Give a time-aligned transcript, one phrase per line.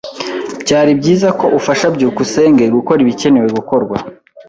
[0.63, 3.95] Byari byiza ko ufasha byukusenge gukora ibikenewe gukorwa.